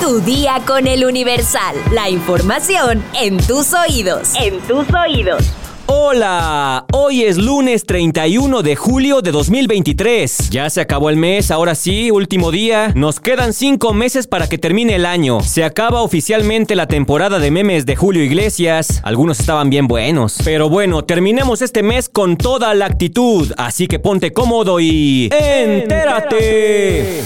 Tu 0.00 0.20
día 0.20 0.60
con 0.66 0.86
el 0.86 1.04
Universal. 1.04 1.76
La 1.92 2.10
información 2.10 3.02
en 3.20 3.38
tus 3.38 3.72
oídos. 3.72 4.32
En 4.34 4.60
tus 4.60 4.86
oídos. 4.92 5.42
Hola, 5.86 6.86
hoy 6.92 7.24
es 7.24 7.36
lunes 7.36 7.84
31 7.84 8.62
de 8.62 8.76
julio 8.76 9.22
de 9.22 9.32
2023. 9.32 10.50
Ya 10.50 10.68
se 10.70 10.80
acabó 10.80 11.10
el 11.10 11.16
mes, 11.16 11.50
ahora 11.50 11.74
sí, 11.74 12.10
último 12.10 12.50
día. 12.50 12.92
Nos 12.94 13.20
quedan 13.20 13.52
cinco 13.52 13.92
meses 13.92 14.26
para 14.26 14.48
que 14.48 14.58
termine 14.58 14.96
el 14.96 15.06
año. 15.06 15.40
Se 15.40 15.64
acaba 15.64 16.02
oficialmente 16.02 16.74
la 16.74 16.86
temporada 16.86 17.38
de 17.38 17.50
memes 17.50 17.86
de 17.86 17.96
Julio 17.96 18.22
Iglesias. 18.22 19.00
Algunos 19.04 19.40
estaban 19.40 19.70
bien 19.70 19.86
buenos. 19.86 20.38
Pero 20.44 20.68
bueno, 20.68 21.04
terminemos 21.04 21.62
este 21.62 21.82
mes 21.82 22.08
con 22.08 22.36
toda 22.36 22.74
la 22.74 22.86
actitud. 22.86 23.52
Así 23.56 23.86
que 23.86 23.98
ponte 23.98 24.32
cómodo 24.32 24.80
y... 24.80 25.30
¡Entérate! 25.32 27.22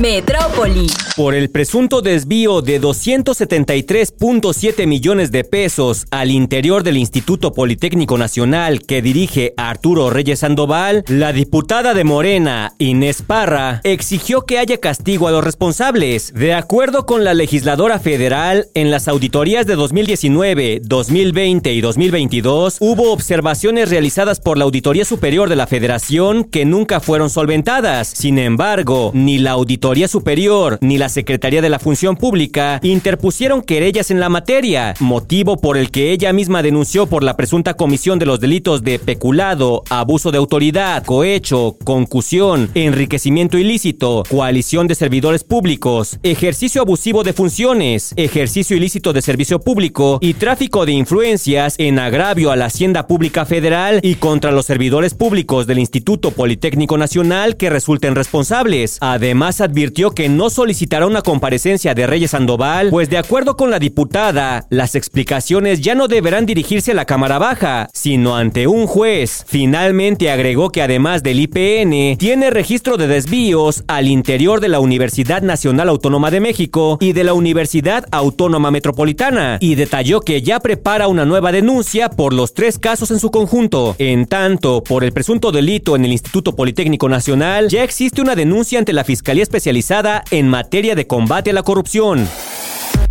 Metrópoli. 0.00 0.86
Por 1.16 1.34
el 1.34 1.50
presunto 1.50 2.02
desvío 2.02 2.62
de 2.62 2.80
273.7 2.80 4.86
millones 4.86 5.32
de 5.32 5.42
pesos 5.42 6.06
al 6.12 6.30
interior 6.30 6.84
del 6.84 6.96
Instituto 6.96 7.52
Politécnico 7.52 8.16
Nacional 8.16 8.82
que 8.82 9.02
dirige 9.02 9.54
Arturo 9.56 10.10
Reyes 10.10 10.38
Sandoval, 10.40 11.02
la 11.08 11.32
diputada 11.32 11.94
de 11.94 12.04
Morena, 12.04 12.74
Inés 12.78 13.22
Parra, 13.22 13.80
exigió 13.82 14.42
que 14.42 14.58
haya 14.58 14.78
castigo 14.78 15.26
a 15.26 15.32
los 15.32 15.42
responsables. 15.42 16.32
De 16.32 16.54
acuerdo 16.54 17.04
con 17.04 17.24
la 17.24 17.34
legisladora 17.34 17.98
federal, 17.98 18.68
en 18.74 18.92
las 18.92 19.08
auditorías 19.08 19.66
de 19.66 19.74
2019, 19.74 20.82
2020 20.84 21.72
y 21.72 21.80
2022 21.80 22.76
hubo 22.78 23.12
observaciones 23.12 23.90
realizadas 23.90 24.38
por 24.38 24.58
la 24.58 24.64
Auditoría 24.64 25.04
Superior 25.04 25.48
de 25.48 25.56
la 25.56 25.66
Federación 25.66 26.44
que 26.44 26.64
nunca 26.64 27.00
fueron 27.00 27.30
solventadas. 27.30 28.06
Sin 28.06 28.38
embargo, 28.38 29.10
ni 29.14 29.38
la 29.38 29.50
Auditoría 29.52 29.87
Superior 29.88 30.76
ni 30.82 30.98
la 30.98 31.08
Secretaría 31.08 31.62
de 31.62 31.70
la 31.70 31.78
Función 31.78 32.16
Pública 32.16 32.78
interpusieron 32.82 33.62
querellas 33.62 34.10
en 34.10 34.20
la 34.20 34.28
materia, 34.28 34.92
motivo 35.00 35.56
por 35.56 35.78
el 35.78 35.90
que 35.90 36.12
ella 36.12 36.30
misma 36.34 36.62
denunció 36.62 37.06
por 37.06 37.22
la 37.22 37.38
presunta 37.38 37.72
comisión 37.72 38.18
de 38.18 38.26
los 38.26 38.38
delitos 38.38 38.82
de 38.82 38.98
peculado, 38.98 39.82
abuso 39.88 40.30
de 40.30 40.36
autoridad, 40.36 41.04
cohecho, 41.04 41.78
concusión, 41.84 42.70
enriquecimiento 42.74 43.56
ilícito, 43.56 44.24
coalición 44.28 44.88
de 44.88 44.94
servidores 44.94 45.42
públicos, 45.42 46.18
ejercicio 46.22 46.82
abusivo 46.82 47.22
de 47.22 47.32
funciones, 47.32 48.12
ejercicio 48.16 48.76
ilícito 48.76 49.14
de 49.14 49.22
servicio 49.22 49.58
público 49.58 50.18
y 50.20 50.34
tráfico 50.34 50.84
de 50.84 50.92
influencias 50.92 51.76
en 51.78 51.98
agravio 51.98 52.50
a 52.50 52.56
la 52.56 52.66
Hacienda 52.66 53.06
Pública 53.06 53.46
Federal 53.46 54.00
y 54.02 54.16
contra 54.16 54.52
los 54.52 54.66
servidores 54.66 55.14
públicos 55.14 55.66
del 55.66 55.78
Instituto 55.78 56.30
Politécnico 56.32 56.98
Nacional 56.98 57.56
que 57.56 57.70
resulten 57.70 58.14
responsables. 58.14 58.98
Además, 59.00 59.62
advirtió 59.62 59.77
advirtió 59.78 60.10
que 60.10 60.28
no 60.28 60.50
solicitará 60.50 61.06
una 61.06 61.22
comparecencia 61.22 61.94
de 61.94 62.08
Reyes 62.08 62.32
Sandoval, 62.32 62.90
pues 62.90 63.08
de 63.10 63.16
acuerdo 63.16 63.56
con 63.56 63.70
la 63.70 63.78
diputada, 63.78 64.66
las 64.70 64.96
explicaciones 64.96 65.80
ya 65.80 65.94
no 65.94 66.08
deberán 66.08 66.46
dirigirse 66.46 66.90
a 66.90 66.94
la 66.96 67.04
Cámara 67.04 67.38
Baja, 67.38 67.88
sino 67.94 68.34
ante 68.34 68.66
un 68.66 68.88
juez. 68.88 69.44
Finalmente 69.46 70.32
agregó 70.32 70.70
que 70.70 70.82
además 70.82 71.22
del 71.22 71.38
IPN, 71.38 72.16
tiene 72.18 72.50
registro 72.50 72.96
de 72.96 73.06
desvíos 73.06 73.84
al 73.86 74.08
interior 74.08 74.60
de 74.60 74.66
la 74.66 74.80
Universidad 74.80 75.42
Nacional 75.42 75.90
Autónoma 75.90 76.32
de 76.32 76.40
México 76.40 76.98
y 77.00 77.12
de 77.12 77.22
la 77.22 77.34
Universidad 77.34 78.04
Autónoma 78.10 78.72
Metropolitana, 78.72 79.58
y 79.60 79.76
detalló 79.76 80.22
que 80.22 80.42
ya 80.42 80.58
prepara 80.58 81.06
una 81.06 81.24
nueva 81.24 81.52
denuncia 81.52 82.10
por 82.10 82.32
los 82.32 82.52
tres 82.52 82.80
casos 82.80 83.12
en 83.12 83.20
su 83.20 83.30
conjunto. 83.30 83.94
En 83.98 84.26
tanto, 84.26 84.82
por 84.82 85.04
el 85.04 85.12
presunto 85.12 85.52
delito 85.52 85.94
en 85.94 86.04
el 86.04 86.10
Instituto 86.10 86.56
Politécnico 86.56 87.08
Nacional, 87.08 87.68
ya 87.68 87.84
existe 87.84 88.20
una 88.20 88.34
denuncia 88.34 88.80
ante 88.80 88.92
la 88.92 89.04
Fiscalía 89.04 89.44
Especial 89.44 89.67
especializada 89.68 90.24
en 90.30 90.48
materia 90.48 90.94
de 90.94 91.06
combate 91.06 91.50
a 91.50 91.52
la 91.52 91.62
corrupción. 91.62 92.26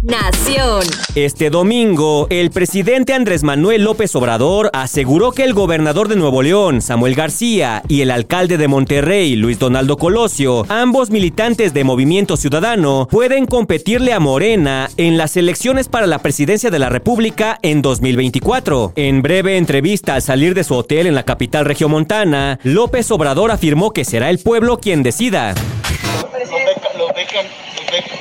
Nación. 0.03 0.83
Este 1.15 1.49
domingo, 1.49 2.27
el 2.29 2.51
presidente 2.51 3.13
Andrés 3.13 3.43
Manuel 3.43 3.83
López 3.83 4.15
Obrador 4.15 4.69
aseguró 4.71 5.31
que 5.31 5.43
el 5.43 5.55
gobernador 5.55 6.07
de 6.07 6.15
Nuevo 6.15 6.43
León, 6.43 6.81
Samuel 6.81 7.15
García, 7.15 7.81
y 7.87 8.01
el 8.01 8.11
alcalde 8.11 8.57
de 8.57 8.67
Monterrey, 8.67 9.35
Luis 9.35 9.57
Donaldo 9.57 9.97
Colosio, 9.97 10.65
ambos 10.69 11.09
militantes 11.09 11.73
de 11.73 11.83
Movimiento 11.83 12.37
Ciudadano, 12.37 13.07
pueden 13.09 13.47
competirle 13.47 14.13
a 14.13 14.19
Morena 14.19 14.87
en 14.97 15.17
las 15.17 15.35
elecciones 15.35 15.87
para 15.87 16.05
la 16.05 16.19
presidencia 16.19 16.69
de 16.69 16.79
la 16.79 16.89
República 16.89 17.57
en 17.63 17.81
2024. 17.81 18.93
En 18.95 19.23
breve 19.23 19.57
entrevista 19.57 20.13
al 20.13 20.21
salir 20.21 20.53
de 20.53 20.63
su 20.63 20.75
hotel 20.75 21.07
en 21.07 21.15
la 21.15 21.23
capital 21.23 21.65
regiomontana, 21.65 22.59
López 22.63 23.09
Obrador 23.09 23.49
afirmó 23.49 23.91
que 23.91 24.05
será 24.05 24.29
el 24.29 24.39
pueblo 24.39 24.77
quien 24.77 25.01
decida 25.01 25.55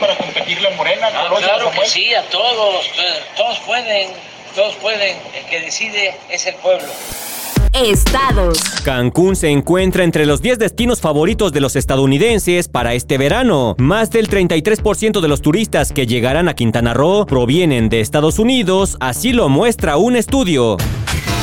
para 0.01 0.17
competirle 0.17 0.69
a 0.69 0.77
Morena. 0.77 1.09
Ah, 1.13 1.29
claro 1.39 1.71
que 1.71 1.87
sí, 1.87 2.15
a 2.15 2.23
todos, 2.31 2.87
todos 3.37 3.59
pueden, 3.61 4.11
todos 4.55 4.75
pueden, 4.77 5.17
el 5.35 5.45
que 5.47 5.61
decide 5.61 6.15
es 6.31 6.47
el 6.47 6.55
pueblo. 6.57 6.89
Estados. 7.85 8.59
Cancún 8.85 9.37
se 9.37 9.51
encuentra 9.51 10.03
entre 10.03 10.25
los 10.25 10.41
10 10.41 10.59
destinos 10.59 11.01
favoritos 11.01 11.53
de 11.53 11.61
los 11.61 11.77
estadounidenses 11.77 12.69
para 12.69 12.95
este 12.95 13.19
verano. 13.19 13.75
Más 13.77 14.11
del 14.11 14.31
33% 14.31 15.21
de 15.21 15.29
los 15.29 15.43
turistas 15.43 15.93
que 15.93 16.07
llegarán 16.07 16.49
a 16.49 16.55
Quintana 16.55 16.95
Roo 16.95 17.27
provienen 17.27 17.91
de 17.91 18.01
Estados 18.01 18.39
Unidos, 18.39 18.97
así 19.01 19.33
lo 19.33 19.51
muestra 19.51 19.99
un 19.99 20.17
estudio. 20.17 20.79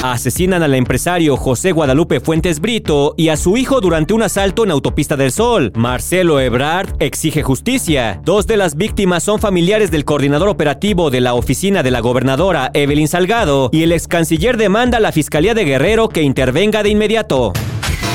Asesinan 0.03 0.61
al 0.63 0.73
empresario 0.73 1.37
José 1.37 1.71
Guadalupe 1.71 2.19
Fuentes 2.19 2.59
Brito 2.59 3.13
y 3.15 3.29
a 3.29 3.37
su 3.37 3.55
hijo 3.55 3.79
durante 3.79 4.13
un 4.13 4.21
asalto 4.21 4.65
en 4.65 4.71
Autopista 4.71 5.15
del 5.15 5.31
Sol. 5.31 5.71
Marcelo 5.75 6.41
Ebrard 6.41 6.89
exige 6.99 7.41
justicia. 7.41 8.19
Dos 8.25 8.45
de 8.45 8.57
las 8.57 8.75
víctimas 8.75 9.23
son 9.23 9.39
familiares 9.39 9.91
del 9.91 10.03
coordinador 10.03 10.49
operativo 10.49 11.09
de 11.09 11.21
la 11.21 11.35
oficina 11.35 11.83
de 11.83 11.91
la 11.91 12.01
gobernadora 12.01 12.69
Evelyn 12.73 13.07
Salgado 13.07 13.69
y 13.71 13.83
el 13.83 13.93
ex 13.93 14.09
canciller 14.09 14.57
demanda 14.57 14.97
a 14.97 14.99
la 14.99 15.13
Fiscalía 15.13 15.53
de 15.53 15.63
Guerrero 15.63 16.09
que 16.09 16.21
intervenga 16.21 16.83
de 16.83 16.89
inmediato. 16.89 17.53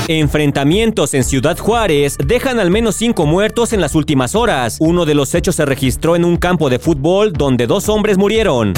Enfrentamientos 0.07 1.15
en 1.15 1.23
Ciudad 1.23 1.57
Juárez 1.57 2.17
dejan 2.23 2.59
al 2.59 2.69
menos 2.69 2.97
cinco 2.97 3.25
muertos 3.25 3.73
en 3.73 3.81
las 3.81 3.95
últimas 3.95 4.35
horas. 4.35 4.77
Uno 4.79 5.05
de 5.05 5.15
los 5.15 5.33
hechos 5.33 5.55
se 5.55 5.65
registró 5.65 6.15
en 6.15 6.23
un 6.23 6.37
campo 6.37 6.69
de 6.69 6.77
fútbol 6.77 7.33
donde 7.33 7.65
dos 7.65 7.89
hombres 7.89 8.19
murieron. 8.19 8.73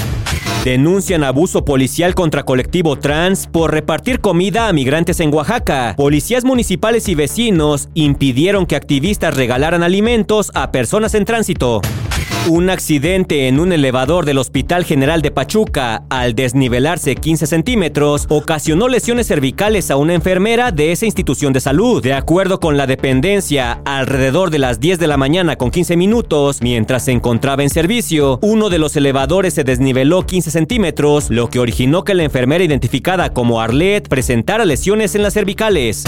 Denuncian 0.64 1.24
abuso 1.24 1.64
policial 1.64 2.14
contra 2.14 2.44
colectivo 2.44 2.96
trans 2.96 3.48
por 3.48 3.72
repartir 3.72 4.20
comida 4.20 4.68
a 4.68 4.72
migrantes 4.72 5.18
en 5.18 5.34
Oaxaca. 5.34 5.94
Policías 5.96 6.44
municipales 6.44 7.08
y 7.08 7.16
vecinos 7.16 7.88
impidieron 7.94 8.66
que 8.66 8.76
activistas 8.76 9.34
regalaran 9.36 9.82
alimentos 9.82 10.52
a 10.54 10.70
personas 10.70 11.16
en 11.16 11.24
tránsito. 11.24 11.80
Un 12.48 12.70
accidente 12.70 13.46
en 13.46 13.60
un 13.60 13.72
elevador 13.72 14.24
del 14.24 14.38
Hospital 14.38 14.84
General 14.84 15.22
de 15.22 15.30
Pachuca, 15.30 16.02
al 16.10 16.34
desnivelarse 16.34 17.14
15 17.14 17.46
centímetros, 17.46 18.26
ocasionó 18.28 18.88
lesiones 18.88 19.28
cervicales 19.28 19.92
a 19.92 19.96
una 19.96 20.14
enfermera 20.14 20.72
de 20.72 20.90
esa 20.90 21.06
institución 21.06 21.52
de 21.52 21.60
salud. 21.60 22.02
De 22.02 22.14
acuerdo 22.14 22.58
con 22.58 22.76
la 22.76 22.88
dependencia, 22.88 23.80
alrededor 23.84 24.50
de 24.50 24.58
las 24.58 24.80
10 24.80 24.98
de 24.98 25.06
la 25.06 25.16
mañana 25.16 25.54
con 25.54 25.70
15 25.70 25.96
minutos, 25.96 26.62
mientras 26.62 27.04
se 27.04 27.12
encontraba 27.12 27.62
en 27.62 27.70
servicio, 27.70 28.40
uno 28.42 28.70
de 28.70 28.80
los 28.80 28.96
elevadores 28.96 29.54
se 29.54 29.62
desniveló 29.62 30.26
15 30.26 30.50
centímetros, 30.50 31.30
lo 31.30 31.48
que 31.48 31.60
originó 31.60 32.02
que 32.02 32.14
la 32.14 32.24
enfermera 32.24 32.64
identificada 32.64 33.32
como 33.32 33.60
Arlette 33.60 34.08
presentara 34.08 34.64
lesiones 34.64 35.14
en 35.14 35.22
las 35.22 35.34
cervicales. 35.34 36.02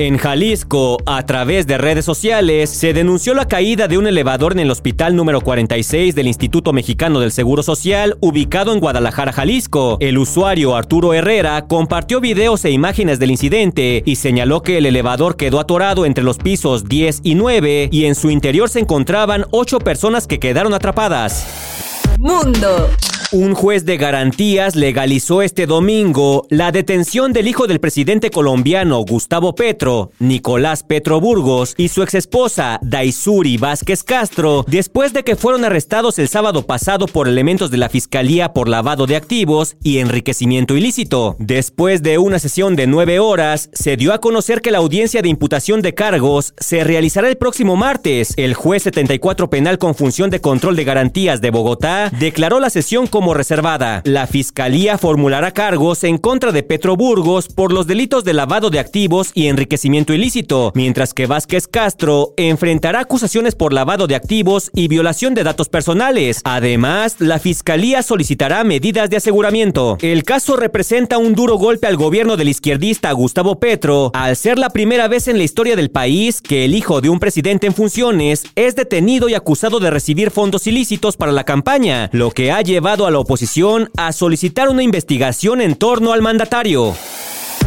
En 0.00 0.16
Jalisco, 0.16 0.96
a 1.04 1.26
través 1.26 1.66
de 1.66 1.76
redes 1.76 2.06
sociales, 2.06 2.70
se 2.70 2.94
denunció 2.94 3.34
la 3.34 3.46
caída 3.46 3.86
de 3.86 3.98
un 3.98 4.06
elevador 4.06 4.52
en 4.52 4.60
el 4.60 4.70
hospital 4.70 5.14
número 5.14 5.42
46 5.42 6.14
del 6.14 6.26
Instituto 6.26 6.72
Mexicano 6.72 7.20
del 7.20 7.32
Seguro 7.32 7.62
Social, 7.62 8.16
ubicado 8.20 8.72
en 8.72 8.80
Guadalajara, 8.80 9.30
Jalisco. 9.30 9.98
El 10.00 10.16
usuario 10.16 10.74
Arturo 10.74 11.12
Herrera 11.12 11.66
compartió 11.66 12.18
videos 12.22 12.64
e 12.64 12.70
imágenes 12.70 13.18
del 13.18 13.30
incidente 13.30 14.02
y 14.06 14.16
señaló 14.16 14.62
que 14.62 14.78
el 14.78 14.86
elevador 14.86 15.36
quedó 15.36 15.60
atorado 15.60 16.06
entre 16.06 16.24
los 16.24 16.38
pisos 16.38 16.86
10 16.86 17.20
y 17.22 17.34
9 17.34 17.90
y 17.92 18.06
en 18.06 18.14
su 18.14 18.30
interior 18.30 18.70
se 18.70 18.80
encontraban 18.80 19.44
8 19.50 19.80
personas 19.80 20.26
que 20.26 20.38
quedaron 20.38 20.72
atrapadas. 20.72 21.89
Mundo. 22.20 22.90
Un 23.32 23.54
juez 23.54 23.84
de 23.84 23.96
garantías 23.96 24.74
legalizó 24.74 25.40
este 25.40 25.66
domingo 25.66 26.48
la 26.50 26.72
detención 26.72 27.32
del 27.32 27.46
hijo 27.46 27.68
del 27.68 27.78
presidente 27.78 28.28
colombiano 28.28 28.98
Gustavo 29.04 29.54
Petro, 29.54 30.10
Nicolás 30.18 30.82
Petro 30.82 31.20
Burgos, 31.20 31.74
y 31.76 31.90
su 31.90 32.02
exesposa 32.02 32.80
Daisuri 32.82 33.56
Vázquez 33.56 34.02
Castro, 34.02 34.64
después 34.66 35.12
de 35.12 35.22
que 35.22 35.36
fueron 35.36 35.64
arrestados 35.64 36.18
el 36.18 36.26
sábado 36.26 36.66
pasado 36.66 37.06
por 37.06 37.28
elementos 37.28 37.70
de 37.70 37.76
la 37.76 37.88
Fiscalía 37.88 38.52
por 38.52 38.68
lavado 38.68 39.06
de 39.06 39.14
activos 39.14 39.76
y 39.80 39.98
enriquecimiento 39.98 40.76
ilícito. 40.76 41.36
Después 41.38 42.02
de 42.02 42.18
una 42.18 42.40
sesión 42.40 42.74
de 42.74 42.88
nueve 42.88 43.20
horas, 43.20 43.70
se 43.72 43.96
dio 43.96 44.12
a 44.12 44.18
conocer 44.18 44.60
que 44.60 44.72
la 44.72 44.78
audiencia 44.78 45.22
de 45.22 45.28
imputación 45.28 45.82
de 45.82 45.94
cargos 45.94 46.52
se 46.58 46.82
realizará 46.82 47.28
el 47.28 47.36
próximo 47.36 47.76
martes. 47.76 48.34
El 48.36 48.54
juez 48.54 48.82
74 48.82 49.48
penal 49.50 49.78
con 49.78 49.94
función 49.94 50.30
de 50.30 50.40
control 50.40 50.74
de 50.74 50.82
garantías 50.82 51.40
de 51.40 51.50
Bogotá 51.50 52.09
declaró 52.18 52.60
la 52.60 52.70
sesión 52.70 53.06
como 53.06 53.34
reservada. 53.34 54.02
La 54.04 54.26
fiscalía 54.26 54.98
formulará 54.98 55.52
cargos 55.52 56.04
en 56.04 56.18
contra 56.18 56.52
de 56.52 56.62
Petro 56.62 56.96
Burgos 56.96 57.48
por 57.48 57.72
los 57.72 57.86
delitos 57.86 58.24
de 58.24 58.32
lavado 58.32 58.70
de 58.70 58.78
activos 58.78 59.30
y 59.34 59.46
enriquecimiento 59.46 60.12
ilícito, 60.12 60.72
mientras 60.74 61.14
que 61.14 61.26
Vázquez 61.26 61.66
Castro 61.68 62.34
enfrentará 62.36 63.00
acusaciones 63.00 63.54
por 63.54 63.72
lavado 63.72 64.06
de 64.06 64.14
activos 64.14 64.70
y 64.74 64.88
violación 64.88 65.34
de 65.34 65.44
datos 65.44 65.68
personales. 65.68 66.40
Además, 66.44 67.16
la 67.18 67.38
fiscalía 67.38 68.02
solicitará 68.02 68.64
medidas 68.64 69.10
de 69.10 69.16
aseguramiento. 69.16 69.98
El 70.00 70.24
caso 70.24 70.56
representa 70.56 71.18
un 71.18 71.34
duro 71.34 71.56
golpe 71.56 71.86
al 71.86 71.96
gobierno 71.96 72.36
del 72.36 72.48
izquierdista 72.48 73.12
Gustavo 73.12 73.58
Petro, 73.58 74.10
al 74.14 74.36
ser 74.36 74.58
la 74.58 74.70
primera 74.70 75.08
vez 75.08 75.28
en 75.28 75.38
la 75.38 75.44
historia 75.44 75.76
del 75.76 75.90
país 75.90 76.40
que 76.40 76.64
el 76.64 76.74
hijo 76.74 77.00
de 77.00 77.08
un 77.08 77.20
presidente 77.20 77.66
en 77.66 77.74
funciones 77.74 78.44
es 78.54 78.76
detenido 78.76 79.28
y 79.28 79.34
acusado 79.34 79.80
de 79.80 79.90
recibir 79.90 80.30
fondos 80.30 80.66
ilícitos 80.66 81.16
para 81.16 81.32
la 81.32 81.44
campaña, 81.44 81.99
lo 82.12 82.30
que 82.30 82.52
ha 82.52 82.62
llevado 82.62 83.06
a 83.06 83.10
la 83.10 83.18
oposición 83.18 83.90
a 83.96 84.12
solicitar 84.12 84.68
una 84.68 84.82
investigación 84.82 85.60
en 85.60 85.74
torno 85.76 86.12
al 86.12 86.22
mandatario. 86.22 86.94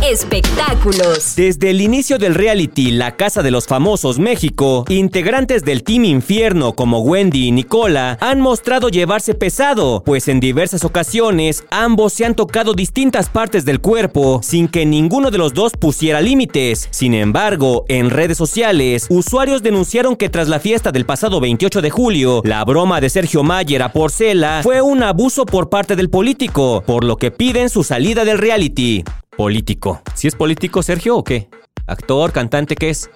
Espectáculos. 0.04 1.34
Desde 1.38 1.70
el 1.70 1.80
inicio 1.80 2.18
del 2.18 2.36
reality 2.36 2.92
La 2.92 3.16
Casa 3.16 3.42
de 3.42 3.52
los 3.52 3.68
Famosos 3.68 4.20
México, 4.20 4.84
integrantes 4.90 5.64
del 5.64 5.84
Team 5.84 6.04
Infierno 6.04 6.74
como 6.74 7.00
Wendy 7.00 7.48
y 7.48 7.52
Nicola 7.52 8.18
han 8.20 8.42
mostrado 8.42 8.90
llevarse 8.90 9.34
pesado, 9.34 10.04
pues 10.06 10.28
en 10.28 10.42
diversas 10.42 10.84
ocasiones 10.84 11.64
ambos 11.72 12.12
se 12.12 12.26
han 12.26 12.36
tocado 12.36 12.74
distintas 12.74 13.30
partes 13.30 13.64
del 13.64 13.80
cuerpo 13.80 14.42
sin 14.44 14.68
que 14.68 14.86
ninguno 14.86 15.32
de 15.32 15.38
los 15.38 15.54
dos 15.54 15.72
pusiera 15.80 16.20
límites. 16.20 16.90
Sin 16.92 17.14
embargo, 17.14 17.86
en 17.88 18.10
redes 18.10 18.38
sociales, 18.38 19.08
usuarios 19.10 19.64
denunciaron 19.64 20.18
que 20.18 20.28
tras 20.28 20.50
la 20.50 20.60
fiesta 20.60 20.92
del 20.92 21.06
pasado 21.06 21.40
28 21.40 21.82
de 21.82 21.90
julio, 21.90 22.42
la 22.44 22.66
broma 22.66 23.00
de 23.00 23.10
Sergio 23.10 23.44
Mayer 23.44 23.82
a 23.82 23.94
Porcela 23.94 24.60
fue 24.64 24.82
un 24.82 25.02
abuso 25.02 25.46
por 25.46 25.70
parte 25.70 25.96
del 25.96 26.10
político, 26.10 26.84
por 26.86 27.06
lo 27.06 27.16
que 27.16 27.32
piden 27.32 27.70
su 27.70 27.86
salida 27.86 28.26
del 28.26 28.38
reality. 28.38 29.06
Político. 29.38 30.02
¿Si 30.14 30.28
es 30.28 30.36
político, 30.36 30.84
Sergio, 30.84 31.18
o 31.18 31.24
qué? 31.24 31.50
¿Actor, 31.88 32.32
cantante, 32.32 32.76
qué 32.76 32.92
es? 32.92 33.10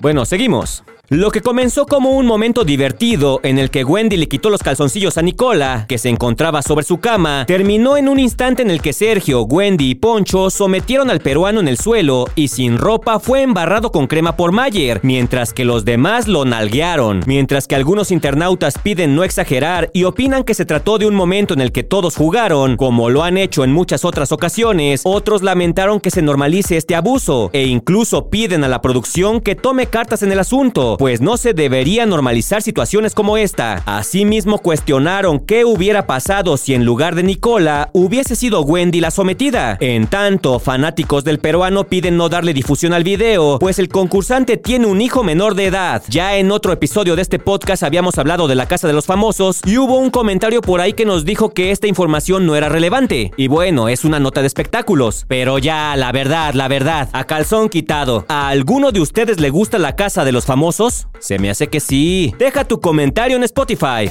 Bueno, 0.00 0.24
seguimos. 0.24 0.82
Lo 1.10 1.30
que 1.30 1.40
comenzó 1.40 1.86
como 1.86 2.10
un 2.10 2.26
momento 2.26 2.64
divertido 2.64 3.40
en 3.42 3.58
el 3.58 3.70
que 3.70 3.82
Wendy 3.82 4.18
le 4.18 4.28
quitó 4.28 4.50
los 4.50 4.62
calzoncillos 4.62 5.16
a 5.16 5.22
Nicola, 5.22 5.86
que 5.88 5.96
se 5.96 6.10
encontraba 6.10 6.60
sobre 6.60 6.84
su 6.84 6.98
cama, 6.98 7.46
terminó 7.46 7.96
en 7.96 8.10
un 8.10 8.18
instante 8.18 8.60
en 8.60 8.70
el 8.70 8.82
que 8.82 8.92
Sergio, 8.92 9.44
Wendy 9.44 9.88
y 9.88 9.94
Poncho 9.94 10.50
sometieron 10.50 11.08
al 11.08 11.20
peruano 11.20 11.60
en 11.60 11.68
el 11.68 11.78
suelo 11.78 12.26
y 12.34 12.48
sin 12.48 12.76
ropa 12.76 13.20
fue 13.20 13.40
embarrado 13.40 13.90
con 13.90 14.06
crema 14.06 14.36
por 14.36 14.52
Mayer, 14.52 15.00
mientras 15.02 15.54
que 15.54 15.64
los 15.64 15.86
demás 15.86 16.28
lo 16.28 16.44
nalguearon. 16.44 17.22
Mientras 17.24 17.66
que 17.66 17.74
algunos 17.74 18.10
internautas 18.10 18.76
piden 18.76 19.16
no 19.16 19.24
exagerar 19.24 19.90
y 19.94 20.04
opinan 20.04 20.44
que 20.44 20.52
se 20.52 20.66
trató 20.66 20.98
de 20.98 21.06
un 21.06 21.14
momento 21.14 21.54
en 21.54 21.62
el 21.62 21.72
que 21.72 21.84
todos 21.84 22.16
jugaron, 22.16 22.76
como 22.76 23.08
lo 23.08 23.24
han 23.24 23.38
hecho 23.38 23.64
en 23.64 23.72
muchas 23.72 24.04
otras 24.04 24.30
ocasiones, 24.30 25.00
otros 25.04 25.42
lamentaron 25.42 26.00
que 26.00 26.10
se 26.10 26.20
normalice 26.20 26.76
este 26.76 26.94
abuso 26.94 27.48
e 27.54 27.64
incluso 27.64 28.28
piden 28.28 28.62
a 28.62 28.68
la 28.68 28.82
producción 28.82 29.40
que 29.40 29.54
tome 29.54 29.86
cartas 29.86 30.22
en 30.22 30.32
el 30.32 30.40
asunto 30.40 30.97
pues 30.98 31.20
no 31.20 31.36
se 31.36 31.54
debería 31.54 32.04
normalizar 32.04 32.60
situaciones 32.60 33.14
como 33.14 33.36
esta. 33.36 33.82
Asimismo 33.86 34.58
cuestionaron 34.58 35.38
qué 35.38 35.64
hubiera 35.64 36.06
pasado 36.06 36.56
si 36.56 36.74
en 36.74 36.84
lugar 36.84 37.14
de 37.14 37.22
Nicola 37.22 37.90
hubiese 37.92 38.36
sido 38.36 38.62
Wendy 38.62 39.00
la 39.00 39.10
sometida. 39.10 39.78
En 39.80 40.08
tanto, 40.08 40.58
fanáticos 40.58 41.24
del 41.24 41.38
peruano 41.38 41.84
piden 41.84 42.16
no 42.16 42.28
darle 42.28 42.52
difusión 42.52 42.92
al 42.92 43.04
video, 43.04 43.58
pues 43.58 43.78
el 43.78 43.88
concursante 43.88 44.56
tiene 44.56 44.86
un 44.86 45.00
hijo 45.00 45.22
menor 45.22 45.54
de 45.54 45.66
edad. 45.66 46.02
Ya 46.08 46.36
en 46.36 46.50
otro 46.50 46.72
episodio 46.72 47.16
de 47.16 47.22
este 47.22 47.38
podcast 47.38 47.82
habíamos 47.82 48.18
hablado 48.18 48.48
de 48.48 48.56
la 48.56 48.66
casa 48.66 48.88
de 48.88 48.92
los 48.92 49.06
famosos 49.06 49.60
y 49.64 49.78
hubo 49.78 49.98
un 49.98 50.10
comentario 50.10 50.60
por 50.60 50.80
ahí 50.80 50.92
que 50.92 51.04
nos 51.04 51.24
dijo 51.24 51.54
que 51.54 51.70
esta 51.70 51.86
información 51.86 52.44
no 52.44 52.56
era 52.56 52.68
relevante. 52.68 53.32
Y 53.36 53.46
bueno, 53.46 53.88
es 53.88 54.04
una 54.04 54.18
nota 54.18 54.40
de 54.40 54.48
espectáculos. 54.48 55.24
Pero 55.28 55.58
ya, 55.58 55.94
la 55.96 56.10
verdad, 56.10 56.54
la 56.54 56.66
verdad, 56.66 57.08
a 57.12 57.24
calzón 57.24 57.68
quitado. 57.68 58.24
¿A 58.28 58.48
alguno 58.48 58.90
de 58.90 59.00
ustedes 59.00 59.40
le 59.40 59.50
gusta 59.50 59.78
la 59.78 59.94
casa 59.94 60.24
de 60.24 60.32
los 60.32 60.44
famosos? 60.44 60.87
Se 61.18 61.38
me 61.38 61.50
hace 61.50 61.68
que 61.68 61.80
sí. 61.80 62.34
Deja 62.38 62.64
tu 62.64 62.80
comentario 62.80 63.36
en 63.36 63.44
Spotify. 63.44 64.10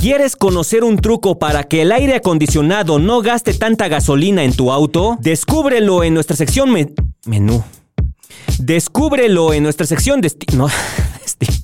¿Quieres 0.00 0.36
conocer 0.36 0.84
un 0.84 0.96
truco 0.96 1.38
para 1.38 1.64
que 1.64 1.82
el 1.82 1.92
aire 1.92 2.16
acondicionado 2.16 2.98
no 2.98 3.22
gaste 3.22 3.54
tanta 3.54 3.88
gasolina 3.88 4.44
en 4.44 4.54
tu 4.54 4.72
auto? 4.72 5.16
Descúbrelo 5.20 6.02
en 6.02 6.14
nuestra 6.14 6.36
sección 6.36 6.70
menú. 7.26 7.64
Descúbrelo 8.58 9.52
en 9.52 9.62
nuestra 9.62 9.86
sección 9.86 10.20
destino. 10.20 10.68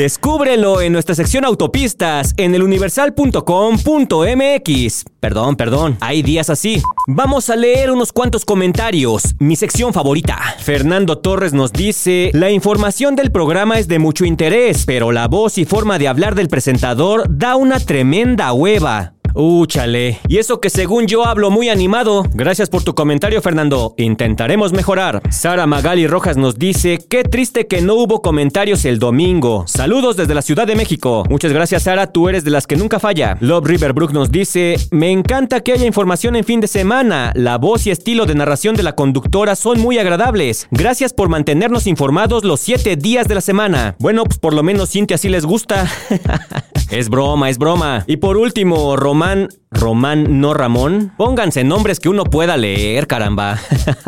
Descúbrelo 0.00 0.80
en 0.80 0.94
nuestra 0.94 1.14
sección 1.14 1.44
autopistas 1.44 2.32
en 2.38 2.54
eluniversal.com.mx. 2.54 5.04
Perdón, 5.20 5.56
perdón, 5.56 5.98
hay 6.00 6.22
días 6.22 6.48
así. 6.48 6.80
Vamos 7.06 7.50
a 7.50 7.56
leer 7.56 7.90
unos 7.90 8.10
cuantos 8.10 8.46
comentarios. 8.46 9.34
Mi 9.38 9.56
sección 9.56 9.92
favorita. 9.92 10.38
Fernando 10.58 11.18
Torres 11.18 11.52
nos 11.52 11.70
dice, 11.70 12.30
la 12.32 12.50
información 12.50 13.14
del 13.14 13.30
programa 13.30 13.78
es 13.78 13.88
de 13.88 13.98
mucho 13.98 14.24
interés, 14.24 14.84
pero 14.86 15.12
la 15.12 15.28
voz 15.28 15.58
y 15.58 15.66
forma 15.66 15.98
de 15.98 16.08
hablar 16.08 16.34
del 16.34 16.48
presentador 16.48 17.24
da 17.28 17.56
una 17.56 17.78
tremenda 17.78 18.54
hueva. 18.54 19.12
Úchale. 19.34 20.18
Y 20.28 20.38
eso 20.38 20.60
que 20.60 20.70
según 20.70 21.06
yo 21.06 21.26
hablo 21.26 21.50
muy 21.50 21.68
animado. 21.68 22.24
Gracias 22.34 22.68
por 22.68 22.82
tu 22.82 22.94
comentario, 22.94 23.40
Fernando. 23.42 23.94
Intentaremos 23.96 24.72
mejorar. 24.72 25.22
Sara 25.30 25.66
Magali 25.66 26.06
Rojas 26.06 26.36
nos 26.36 26.58
dice, 26.58 26.98
qué 27.08 27.24
triste 27.24 27.66
que 27.66 27.80
no 27.80 27.94
hubo 27.94 28.22
comentarios 28.22 28.84
el 28.84 28.98
domingo. 28.98 29.64
Saludos 29.66 30.16
desde 30.16 30.34
la 30.34 30.42
Ciudad 30.42 30.66
de 30.66 30.76
México. 30.76 31.24
Muchas 31.28 31.52
gracias, 31.52 31.84
Sara. 31.84 32.06
Tú 32.08 32.28
eres 32.28 32.44
de 32.44 32.50
las 32.50 32.66
que 32.66 32.76
nunca 32.76 32.98
falla. 32.98 33.36
Love 33.40 33.66
Riverbrook 33.66 34.12
nos 34.12 34.30
dice, 34.30 34.76
me 34.90 35.10
encanta 35.10 35.60
que 35.60 35.72
haya 35.72 35.86
información 35.86 36.36
en 36.36 36.44
fin 36.44 36.60
de 36.60 36.68
semana. 36.68 37.32
La 37.34 37.58
voz 37.58 37.86
y 37.86 37.90
estilo 37.90 38.26
de 38.26 38.34
narración 38.34 38.74
de 38.74 38.82
la 38.82 38.94
conductora 38.94 39.54
son 39.56 39.80
muy 39.80 39.98
agradables. 39.98 40.68
Gracias 40.70 41.12
por 41.12 41.28
mantenernos 41.28 41.86
informados 41.86 42.44
los 42.44 42.60
siete 42.60 42.96
días 42.96 43.28
de 43.28 43.34
la 43.34 43.40
semana. 43.40 43.96
Bueno, 43.98 44.24
pues 44.24 44.38
por 44.38 44.54
lo 44.54 44.62
menos 44.62 44.90
Cintia 44.90 45.18
sí 45.18 45.28
les 45.28 45.44
gusta. 45.44 45.86
es 46.90 47.08
broma, 47.08 47.50
es 47.50 47.58
broma. 47.58 48.04
Y 48.06 48.16
por 48.16 48.36
último, 48.36 48.96
Román 48.96 49.48
Román, 49.72 50.40
no 50.40 50.52
Ramón. 50.52 51.12
Pónganse 51.16 51.62
nombres 51.62 52.00
que 52.00 52.08
uno 52.08 52.24
pueda 52.24 52.56
leer, 52.56 53.06
caramba. 53.06 53.56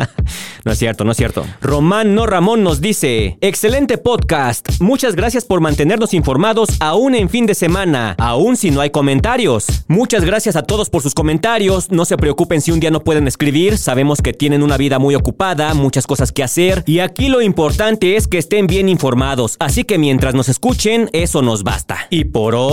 no 0.65 0.73
es 0.73 0.77
cierto, 0.77 1.05
no 1.05 1.11
es 1.11 1.17
cierto. 1.17 1.45
Román, 1.61 2.15
no 2.15 2.25
Ramón 2.25 2.63
nos 2.63 2.81
dice, 2.81 3.37
excelente 3.39 3.97
podcast. 3.97 4.69
Muchas 4.81 5.15
gracias 5.15 5.45
por 5.45 5.61
mantenernos 5.61 6.13
informados 6.13 6.69
aún 6.81 7.15
en 7.15 7.29
fin 7.29 7.45
de 7.45 7.55
semana, 7.55 8.15
aún 8.17 8.57
si 8.57 8.71
no 8.71 8.81
hay 8.81 8.89
comentarios. 8.89 9.67
Muchas 9.87 10.25
gracias 10.25 10.57
a 10.57 10.63
todos 10.63 10.89
por 10.89 11.01
sus 11.01 11.13
comentarios. 11.13 11.91
No 11.91 12.03
se 12.03 12.17
preocupen 12.17 12.59
si 12.59 12.71
un 12.71 12.81
día 12.81 12.91
no 12.91 12.99
pueden 12.99 13.25
escribir. 13.25 13.77
Sabemos 13.77 14.21
que 14.21 14.33
tienen 14.33 14.63
una 14.63 14.75
vida 14.75 14.99
muy 14.99 15.15
ocupada, 15.15 15.73
muchas 15.73 16.05
cosas 16.05 16.33
que 16.33 16.43
hacer. 16.43 16.83
Y 16.85 16.99
aquí 16.99 17.29
lo 17.29 17.41
importante 17.41 18.17
es 18.17 18.27
que 18.27 18.37
estén 18.37 18.67
bien 18.67 18.89
informados. 18.89 19.55
Así 19.59 19.85
que 19.85 19.97
mientras 19.97 20.33
nos 20.33 20.49
escuchen, 20.49 21.09
eso 21.13 21.41
nos 21.41 21.63
basta. 21.63 21.99
Y 22.09 22.25
por 22.25 22.53
hoy 22.53 22.72